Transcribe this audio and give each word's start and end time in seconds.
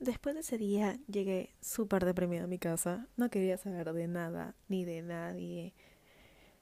Después 0.00 0.36
de 0.36 0.42
ese 0.42 0.58
día 0.58 0.96
llegué 1.08 1.50
súper 1.60 2.04
deprimida 2.04 2.44
a 2.44 2.46
mi 2.46 2.58
casa. 2.58 3.08
No 3.16 3.30
quería 3.30 3.58
saber 3.58 3.92
de 3.92 4.06
nada 4.06 4.54
ni 4.68 4.84
de 4.84 5.02
nadie. 5.02 5.74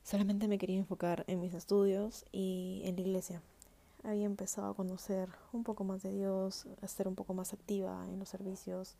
Solamente 0.02 0.48
me 0.48 0.56
quería 0.56 0.78
enfocar 0.78 1.24
en 1.26 1.40
mis 1.40 1.52
estudios 1.52 2.24
y 2.32 2.80
en 2.86 2.96
la 2.96 3.02
iglesia. 3.02 3.42
Había 4.04 4.24
empezado 4.24 4.70
a 4.70 4.74
conocer 4.74 5.28
un 5.52 5.64
poco 5.64 5.84
más 5.84 6.02
de 6.02 6.12
Dios, 6.12 6.66
a 6.80 6.88
ser 6.88 7.08
un 7.08 7.14
poco 7.14 7.34
más 7.34 7.52
activa 7.52 8.06
en 8.08 8.18
los 8.18 8.30
servicios. 8.30 8.96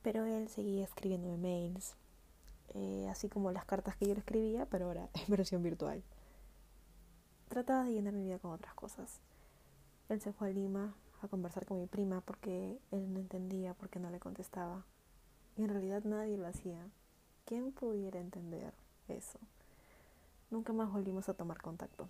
Pero 0.00 0.24
él 0.24 0.48
seguía 0.48 0.84
escribiéndome 0.84 1.36
mails, 1.36 1.94
eh, 2.72 3.06
así 3.10 3.28
como 3.28 3.52
las 3.52 3.66
cartas 3.66 3.96
que 3.96 4.06
yo 4.06 4.14
le 4.14 4.20
escribía, 4.20 4.64
pero 4.64 4.86
ahora 4.86 5.10
en 5.14 5.24
versión 5.28 5.62
virtual. 5.62 6.02
Trataba 7.48 7.84
de 7.84 7.92
llenar 7.92 8.14
mi 8.14 8.24
vida 8.24 8.38
con 8.38 8.52
otras 8.52 8.72
cosas. 8.72 9.20
Él 10.08 10.22
se 10.22 10.32
fue 10.32 10.48
a 10.48 10.52
Lima 10.52 10.94
conversar 11.28 11.66
con 11.66 11.78
mi 11.78 11.86
prima 11.86 12.20
porque 12.20 12.78
él 12.90 13.12
no 13.12 13.20
entendía 13.20 13.74
por 13.74 13.88
qué 13.88 13.98
no 13.98 14.10
le 14.10 14.20
contestaba. 14.20 14.84
Y 15.56 15.62
en 15.62 15.70
realidad 15.70 16.02
nadie 16.04 16.36
lo 16.36 16.46
hacía. 16.46 16.86
¿Quién 17.44 17.72
pudiera 17.72 18.20
entender 18.20 18.74
eso? 19.08 19.38
Nunca 20.50 20.72
más 20.72 20.92
volvimos 20.92 21.28
a 21.28 21.34
tomar 21.34 21.60
contacto. 21.60 22.08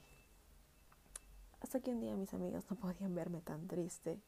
Hasta 1.60 1.80
que 1.80 1.90
un 1.90 2.00
día 2.00 2.16
mis 2.16 2.34
amigas 2.34 2.64
no 2.70 2.76
podían 2.76 3.14
verme 3.14 3.40
tan 3.40 3.66
triste 3.66 4.18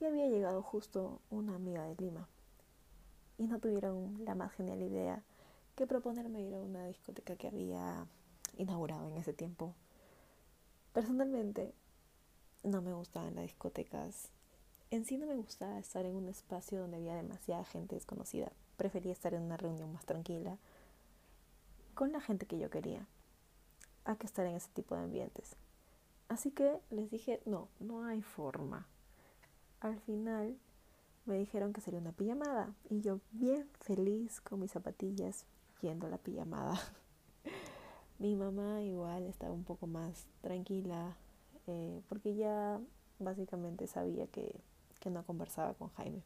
y 0.00 0.04
había 0.04 0.28
llegado 0.28 0.62
justo 0.62 1.20
una 1.30 1.56
amiga 1.56 1.84
de 1.84 1.96
Lima. 1.96 2.28
Y 3.38 3.46
no 3.46 3.58
tuvieron 3.58 4.24
la 4.24 4.34
más 4.34 4.52
genial 4.52 4.82
idea 4.82 5.22
que 5.74 5.86
proponerme 5.86 6.42
ir 6.42 6.54
a 6.54 6.60
una 6.60 6.86
discoteca 6.86 7.36
que 7.36 7.48
había 7.48 8.06
inaugurado 8.56 9.08
en 9.08 9.16
ese 9.16 9.32
tiempo. 9.32 9.74
Personalmente, 10.92 11.72
no 12.68 12.82
me 12.82 12.92
gustaban 12.92 13.34
las 13.34 13.44
discotecas. 13.44 14.30
En 14.90 15.04
sí 15.04 15.18
no 15.18 15.26
me 15.26 15.36
gustaba 15.36 15.78
estar 15.78 16.04
en 16.06 16.14
un 16.14 16.28
espacio 16.28 16.80
donde 16.80 16.96
había 16.96 17.14
demasiada 17.14 17.64
gente 17.64 17.94
desconocida. 17.94 18.52
Prefería 18.76 19.12
estar 19.12 19.34
en 19.34 19.42
una 19.42 19.56
reunión 19.56 19.92
más 19.92 20.04
tranquila 20.04 20.56
con 21.94 22.12
la 22.12 22.20
gente 22.20 22.46
que 22.46 22.58
yo 22.58 22.70
quería, 22.70 23.06
a 24.04 24.16
que 24.16 24.26
estar 24.26 24.46
en 24.46 24.54
ese 24.54 24.70
tipo 24.72 24.94
de 24.94 25.02
ambientes. 25.02 25.56
Así 26.28 26.50
que 26.50 26.80
les 26.90 27.10
dije, 27.10 27.40
no, 27.44 27.68
no 27.80 28.04
hay 28.04 28.22
forma. 28.22 28.86
Al 29.80 29.98
final 30.00 30.56
me 31.26 31.36
dijeron 31.38 31.72
que 31.72 31.80
sería 31.80 32.00
una 32.00 32.12
pijamada 32.12 32.72
y 32.88 33.00
yo 33.00 33.20
bien 33.32 33.68
feliz 33.80 34.40
con 34.40 34.60
mis 34.60 34.72
zapatillas 34.72 35.44
yendo 35.80 36.06
a 36.06 36.10
la 36.10 36.18
pijamada. 36.18 36.78
Mi 38.18 38.36
mamá 38.36 38.82
igual 38.82 39.26
estaba 39.26 39.52
un 39.52 39.64
poco 39.64 39.86
más 39.86 40.26
tranquila, 40.40 41.16
eh, 41.68 42.00
porque 42.08 42.34
ya 42.34 42.80
básicamente 43.18 43.86
sabía 43.86 44.26
que, 44.26 44.60
que 45.00 45.10
no 45.10 45.24
conversaba 45.24 45.74
con 45.74 45.90
Jaime. 45.90 46.22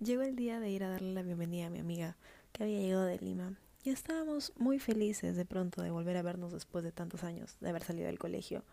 Llegó 0.00 0.22
el 0.22 0.36
día 0.36 0.60
de 0.60 0.70
ir 0.70 0.84
a 0.84 0.90
darle 0.90 1.14
la 1.14 1.22
bienvenida 1.22 1.66
a 1.66 1.70
mi 1.70 1.78
amiga, 1.78 2.16
que 2.52 2.64
había 2.64 2.80
llegado 2.80 3.04
de 3.04 3.18
Lima, 3.18 3.56
y 3.84 3.90
estábamos 3.90 4.52
muy 4.56 4.78
felices 4.78 5.36
de 5.36 5.44
pronto 5.44 5.82
de 5.82 5.90
volver 5.90 6.16
a 6.16 6.22
vernos 6.22 6.52
después 6.52 6.82
de 6.84 6.90
tantos 6.90 7.22
años 7.22 7.56
de 7.60 7.68
haber 7.68 7.84
salido 7.84 8.06
del 8.06 8.18
colegio. 8.18 8.64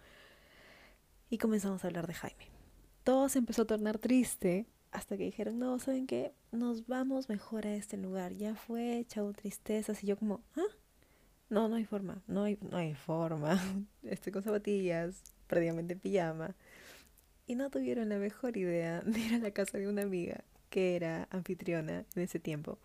Y 1.30 1.38
comenzamos 1.38 1.84
a 1.84 1.88
hablar 1.88 2.08
de 2.08 2.14
Jaime. 2.14 2.48
Todo 3.04 3.30
se 3.30 3.40
empezó 3.40 3.62
a 3.64 3.66
tornar 3.66 4.00
triste 4.00 4.66
hasta 4.92 5.18
que 5.18 5.24
dijeron, 5.24 5.60
no, 5.60 5.80
¿saben 5.80 6.08
qué? 6.08 6.34
Nos 6.52 6.88
vamos 6.88 7.30
mejor 7.30 7.68
a 7.68 7.76
este 7.76 7.98
lugar. 7.98 8.34
Ya 8.34 8.56
fue, 8.56 9.06
chao 9.08 9.32
tristezas. 9.34 10.04
Y 10.04 10.08
yo 10.08 10.18
como, 10.18 10.42
¿ah? 10.56 10.76
No, 11.50 11.68
no 11.68 11.76
hay 11.76 11.86
forma, 11.86 12.22
no 12.28 12.44
hay, 12.44 12.58
no 12.62 12.78
hay 12.78 12.96
forma. 12.96 13.60
Estoy 14.04 14.32
con 14.32 14.44
zapatillas, 14.44 15.22
prácticamente 15.52 15.98
pijama, 15.98 16.56
y 17.46 17.56
no 17.56 17.70
tuvieron 17.70 18.08
la 18.08 18.18
mejor 18.18 18.56
idea 18.56 19.02
de 19.02 19.20
ir 19.20 19.34
a 19.36 19.40
la 19.40 19.52
casa 19.52 19.78
de 19.78 19.90
una 19.90 20.04
amiga 20.04 20.46
que 20.70 20.96
era 20.96 21.28
anfitriona 21.30 22.06
en 22.16 22.22
ese 22.22 22.40
tiempo 22.40 22.80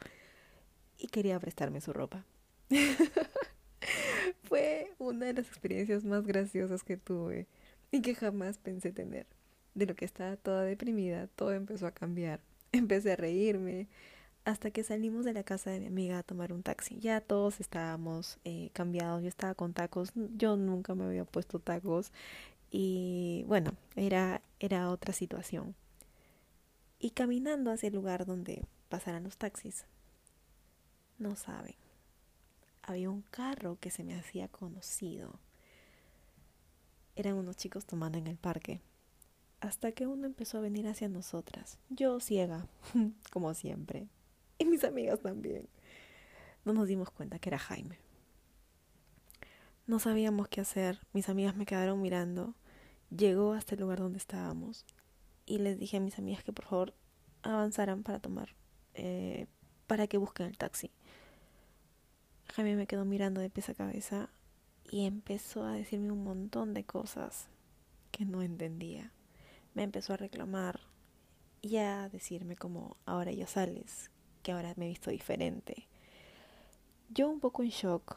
y 0.98 1.06
quería 1.06 1.38
prestarme 1.38 1.80
su 1.80 1.92
ropa. 1.92 2.24
Fue 4.42 4.90
una 4.98 5.26
de 5.26 5.34
las 5.34 5.46
experiencias 5.46 6.04
más 6.04 6.26
graciosas 6.26 6.82
que 6.82 6.96
tuve 6.96 7.46
y 7.92 8.02
que 8.02 8.16
jamás 8.16 8.58
pensé 8.58 8.90
tener. 8.90 9.26
De 9.74 9.86
lo 9.86 9.94
que 9.94 10.04
estaba 10.04 10.36
toda 10.36 10.64
deprimida, 10.64 11.28
todo 11.36 11.52
empezó 11.52 11.86
a 11.86 11.92
cambiar. 11.92 12.40
Empecé 12.72 13.12
a 13.12 13.16
reírme 13.16 13.86
hasta 14.46 14.70
que 14.70 14.84
salimos 14.84 15.24
de 15.24 15.32
la 15.32 15.42
casa 15.42 15.70
de 15.70 15.80
mi 15.80 15.86
amiga 15.86 16.18
a 16.18 16.22
tomar 16.22 16.52
un 16.52 16.62
taxi. 16.62 16.98
Ya 17.00 17.20
todos 17.20 17.60
estábamos 17.60 18.38
eh, 18.44 18.70
cambiados, 18.72 19.22
yo 19.22 19.28
estaba 19.28 19.54
con 19.54 19.74
tacos, 19.74 20.12
yo 20.14 20.56
nunca 20.56 20.94
me 20.94 21.04
había 21.04 21.24
puesto 21.24 21.58
tacos 21.58 22.12
y 22.70 23.44
bueno, 23.46 23.72
era, 23.94 24.42
era 24.60 24.90
otra 24.90 25.12
situación. 25.12 25.74
Y 26.98 27.10
caminando 27.10 27.70
hacia 27.70 27.88
el 27.88 27.94
lugar 27.94 28.26
donde 28.26 28.64
pasaran 28.88 29.24
los 29.24 29.36
taxis, 29.36 29.84
no 31.18 31.36
saben, 31.36 31.76
había 32.82 33.10
un 33.10 33.22
carro 33.22 33.78
que 33.80 33.90
se 33.90 34.04
me 34.04 34.14
hacía 34.14 34.48
conocido. 34.48 35.40
Eran 37.16 37.34
unos 37.34 37.56
chicos 37.56 37.86
tomando 37.86 38.18
en 38.18 38.26
el 38.26 38.36
parque. 38.36 38.80
Hasta 39.60 39.92
que 39.92 40.06
uno 40.06 40.26
empezó 40.26 40.58
a 40.58 40.60
venir 40.60 40.86
hacia 40.86 41.08
nosotras. 41.08 41.78
Yo 41.88 42.20
ciega, 42.20 42.68
como 43.32 43.54
siempre. 43.54 44.08
Y 44.58 44.66
mis 44.66 44.84
amigas 44.84 45.20
también. 45.20 45.68
No 46.64 46.72
nos 46.72 46.88
dimos 46.88 47.10
cuenta 47.10 47.38
que 47.38 47.48
era 47.48 47.58
Jaime. 47.58 47.98
No 49.86 50.00
sabíamos 50.00 50.48
qué 50.48 50.60
hacer. 50.60 50.98
Mis 51.12 51.28
amigas 51.28 51.54
me 51.54 51.64
quedaron 51.64 52.02
mirando. 52.02 52.54
Llegó 53.16 53.52
hasta 53.52 53.76
el 53.76 53.82
lugar 53.82 54.00
donde 54.00 54.18
estábamos 54.18 54.84
y 55.46 55.58
les 55.58 55.78
dije 55.78 55.98
a 55.98 56.00
mis 56.00 56.18
amigas 56.18 56.42
que 56.42 56.52
por 56.52 56.64
favor 56.64 56.94
avanzaran 57.42 58.02
para 58.02 58.18
tomar, 58.18 58.56
eh, 58.94 59.46
para 59.86 60.08
que 60.08 60.18
busquen 60.18 60.46
el 60.46 60.58
taxi. 60.58 60.90
Jaime 62.52 62.74
me 62.74 62.88
quedó 62.88 63.04
mirando 63.04 63.40
de 63.40 63.48
pies 63.48 63.68
a 63.68 63.74
cabeza 63.74 64.28
y 64.90 65.06
empezó 65.06 65.64
a 65.64 65.74
decirme 65.74 66.10
un 66.10 66.24
montón 66.24 66.74
de 66.74 66.82
cosas 66.82 67.46
que 68.10 68.24
no 68.24 68.42
entendía. 68.42 69.12
Me 69.74 69.84
empezó 69.84 70.14
a 70.14 70.16
reclamar 70.16 70.80
y 71.62 71.76
a 71.76 72.08
decirme 72.08 72.56
como 72.56 72.96
ahora 73.06 73.30
ya 73.30 73.46
sales, 73.46 74.10
que 74.42 74.50
ahora 74.50 74.74
me 74.76 74.86
he 74.86 74.88
visto 74.88 75.12
diferente. 75.12 75.86
Yo 77.08 77.28
un 77.28 77.38
poco 77.38 77.62
en 77.62 77.68
shock 77.68 78.16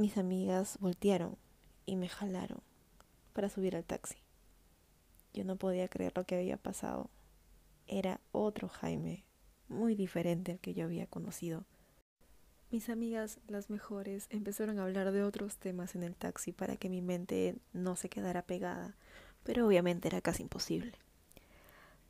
mis 0.00 0.16
amigas 0.16 0.78
voltearon 0.80 1.36
y 1.84 1.96
me 1.96 2.08
jalaron 2.08 2.62
para 3.34 3.50
subir 3.50 3.76
al 3.76 3.84
taxi. 3.84 4.16
Yo 5.34 5.44
no 5.44 5.56
podía 5.56 5.88
creer 5.88 6.12
lo 6.16 6.24
que 6.24 6.36
había 6.36 6.56
pasado. 6.56 7.10
Era 7.86 8.18
otro 8.32 8.70
Jaime, 8.70 9.24
muy 9.68 9.94
diferente 9.94 10.52
al 10.52 10.58
que 10.58 10.72
yo 10.72 10.86
había 10.86 11.06
conocido. 11.06 11.66
Mis 12.70 12.88
amigas, 12.88 13.40
las 13.46 13.68
mejores, 13.68 14.26
empezaron 14.30 14.78
a 14.78 14.84
hablar 14.84 15.12
de 15.12 15.22
otros 15.22 15.58
temas 15.58 15.94
en 15.94 16.02
el 16.02 16.16
taxi 16.16 16.52
para 16.52 16.76
que 16.76 16.88
mi 16.88 17.02
mente 17.02 17.56
no 17.74 17.94
se 17.94 18.08
quedara 18.08 18.40
pegada, 18.40 18.96
pero 19.44 19.66
obviamente 19.66 20.08
era 20.08 20.22
casi 20.22 20.44
imposible. 20.44 20.92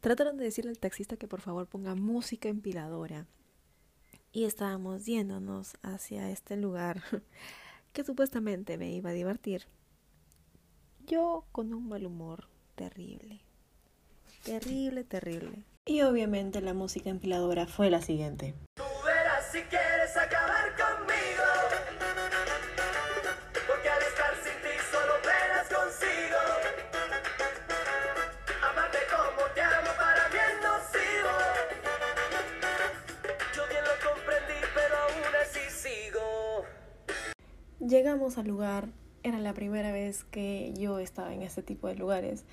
Trataron 0.01 0.37
de 0.37 0.45
decirle 0.45 0.71
al 0.71 0.79
taxista 0.79 1.17
que 1.17 1.27
por 1.27 1.41
favor 1.41 1.67
ponga 1.67 1.97
música 1.97 2.49
empiladora. 2.49 3.27
Y 4.33 4.45
estábamos 4.45 5.07
yéndonos 5.07 5.73
hacia 5.83 6.31
este 6.31 6.57
lugar 6.57 7.03
que 7.93 8.05
supuestamente 8.05 8.79
me 8.79 8.91
iba 8.91 9.11
a 9.11 9.15
divertir. 9.15 9.67
Yo 11.07 11.45
con 11.53 11.75
un 11.75 11.89
mal 11.89 12.07
humor 12.07 12.49
terrible. 12.77 13.41
Terrible, 14.45 15.05
terrible. 15.05 15.65
Y 15.85 16.03
obviamente 16.03 16.61
la 16.61 16.75
música 16.75 17.11
empiladora 17.11 17.67
fue 17.67 17.91
la 17.91 18.01
siguiente. 18.01 18.55
Tú 18.75 18.85
verás 19.05 19.51
si 19.51 19.61
quieres 19.63 19.80
Llegamos 37.91 38.39
al 38.39 38.47
lugar, 38.47 38.89
era 39.25 39.41
la 39.41 39.53
primera 39.53 39.91
vez 39.91 40.23
que 40.23 40.73
yo 40.79 41.01
estaba 41.01 41.35
en 41.35 41.43
este 41.43 41.61
tipo 41.61 41.89
de 41.89 41.97
lugares. 41.97 42.45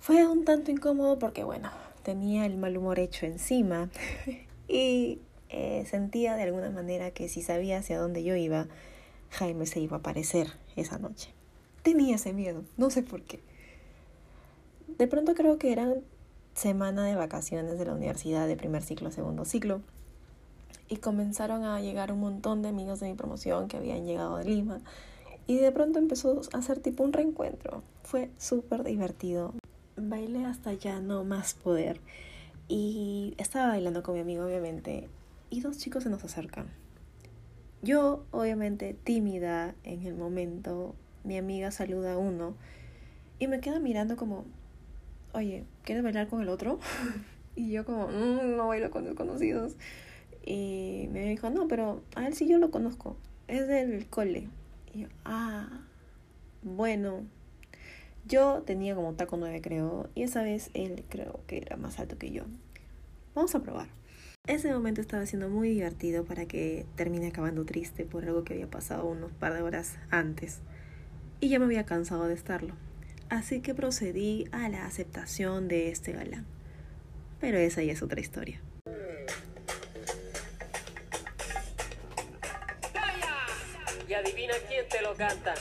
Fue 0.00 0.26
un 0.26 0.46
tanto 0.46 0.70
incómodo 0.70 1.18
porque, 1.18 1.44
bueno, 1.44 1.70
tenía 2.02 2.46
el 2.46 2.56
mal 2.56 2.74
humor 2.78 2.98
hecho 2.98 3.26
encima 3.26 3.90
y 4.68 5.18
eh, 5.50 5.84
sentía 5.86 6.34
de 6.34 6.44
alguna 6.44 6.70
manera 6.70 7.10
que 7.10 7.28
si 7.28 7.42
sabía 7.42 7.76
hacia 7.76 7.98
dónde 7.98 8.24
yo 8.24 8.34
iba, 8.34 8.68
Jaime 9.32 9.66
se 9.66 9.80
iba 9.80 9.98
a 9.98 10.00
aparecer 10.00 10.46
esa 10.76 10.96
noche. 10.96 11.28
Tenía 11.82 12.14
ese 12.14 12.32
miedo, 12.32 12.64
no 12.78 12.88
sé 12.88 13.02
por 13.02 13.20
qué. 13.24 13.38
De 14.96 15.08
pronto 15.08 15.34
creo 15.34 15.58
que 15.58 15.72
eran 15.72 15.96
semana 16.54 17.04
de 17.04 17.16
vacaciones 17.16 17.78
de 17.78 17.84
la 17.84 17.92
universidad 17.92 18.48
de 18.48 18.56
primer 18.56 18.82
ciclo, 18.82 19.10
segundo 19.10 19.44
ciclo 19.44 19.82
y 20.88 20.96
comenzaron 20.96 21.64
a 21.64 21.80
llegar 21.80 22.12
un 22.12 22.20
montón 22.20 22.62
de 22.62 22.68
amigos 22.68 23.00
de 23.00 23.08
mi 23.08 23.14
promoción 23.14 23.68
que 23.68 23.76
habían 23.76 24.04
llegado 24.04 24.36
de 24.36 24.44
Lima 24.44 24.80
y 25.46 25.56
de 25.56 25.72
pronto 25.72 25.98
empezó 25.98 26.40
a 26.52 26.62
ser 26.62 26.80
tipo 26.80 27.02
un 27.02 27.12
reencuentro. 27.12 27.82
Fue 28.02 28.30
súper 28.38 28.84
divertido. 28.84 29.54
bailé 29.96 30.44
hasta 30.46 30.72
ya 30.72 31.00
no 31.00 31.24
más 31.24 31.54
poder. 31.54 32.00
Y 32.68 33.34
estaba 33.38 33.68
bailando 33.68 34.02
con 34.02 34.14
mi 34.14 34.20
amigo, 34.20 34.44
obviamente, 34.44 35.08
y 35.50 35.60
dos 35.60 35.78
chicos 35.78 36.04
se 36.04 36.10
nos 36.10 36.24
acercan. 36.24 36.68
Yo, 37.82 38.24
obviamente, 38.30 38.96
tímida 39.04 39.74
en 39.82 40.06
el 40.06 40.14
momento, 40.14 40.94
mi 41.24 41.36
amiga 41.36 41.70
saluda 41.70 42.14
a 42.14 42.18
uno 42.18 42.54
y 43.38 43.48
me 43.48 43.60
queda 43.60 43.80
mirando 43.80 44.16
como, 44.16 44.44
oye, 45.34 45.64
¿quieres 45.82 46.04
bailar 46.04 46.28
con 46.28 46.40
el 46.40 46.48
otro? 46.48 46.78
y 47.56 47.72
yo 47.72 47.84
como, 47.84 48.06
mm, 48.06 48.56
no 48.56 48.68
bailo 48.68 48.90
con 48.90 49.04
desconocidos. 49.04 49.74
Y 50.44 51.08
me 51.12 51.28
dijo, 51.28 51.50
no, 51.50 51.68
pero 51.68 52.02
a 52.14 52.26
él 52.26 52.34
sí 52.34 52.48
yo 52.48 52.58
lo 52.58 52.70
conozco, 52.70 53.16
es 53.48 53.66
del 53.68 54.06
cole. 54.08 54.48
Y 54.94 55.02
yo, 55.02 55.08
ah, 55.24 55.82
bueno. 56.62 57.24
Yo 58.24 58.62
tenía 58.64 58.94
como 58.94 59.14
taco 59.14 59.36
9 59.36 59.60
creo, 59.60 60.08
y 60.14 60.22
esa 60.22 60.44
vez 60.44 60.70
él 60.74 61.04
creo 61.08 61.40
que 61.48 61.58
era 61.58 61.76
más 61.76 61.98
alto 61.98 62.18
que 62.18 62.30
yo. 62.30 62.44
Vamos 63.34 63.54
a 63.56 63.62
probar. 63.62 63.88
Ese 64.46 64.72
momento 64.72 65.00
estaba 65.00 65.24
siendo 65.26 65.48
muy 65.48 65.70
divertido 65.70 66.24
para 66.24 66.46
que 66.46 66.86
termine 66.96 67.28
acabando 67.28 67.64
triste 67.64 68.04
por 68.04 68.24
algo 68.24 68.44
que 68.44 68.54
había 68.54 68.70
pasado 68.70 69.06
unos 69.06 69.32
par 69.32 69.54
de 69.54 69.62
horas 69.62 69.98
antes. 70.10 70.60
Y 71.40 71.48
ya 71.48 71.58
me 71.58 71.64
había 71.64 71.86
cansado 71.86 72.26
de 72.26 72.34
estarlo. 72.34 72.74
Así 73.28 73.60
que 73.60 73.74
procedí 73.74 74.46
a 74.52 74.68
la 74.68 74.84
aceptación 74.84 75.66
de 75.66 75.90
este 75.90 76.12
galán. 76.12 76.46
Pero 77.40 77.58
esa 77.58 77.82
ya 77.82 77.92
es 77.92 78.02
otra 78.02 78.20
historia. 78.20 78.60
Y 84.08 84.14
adivina 84.14 84.54
quién 84.68 84.88
te 84.88 85.00
lo 85.00 85.14
canta. 85.14 85.54